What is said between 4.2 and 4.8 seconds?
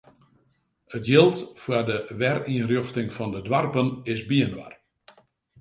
byinoar.